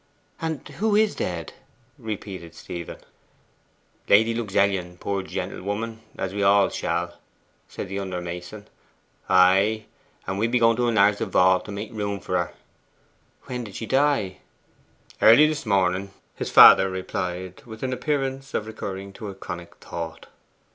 [0.41, 1.53] 'And who is dead?'
[1.95, 2.55] Stephen repeated.
[4.09, 7.19] 'Lady Luxellian, poor gentlewoman, as we all shall,
[7.69, 8.67] said the under mason.
[9.29, 9.85] 'Ay,
[10.25, 12.53] and we be going to enlarge the vault to make room for her.'
[13.43, 14.37] 'When did she die?'
[15.21, 20.25] 'Early this morning,' his father replied, with an appearance of recurring to a chronic thought.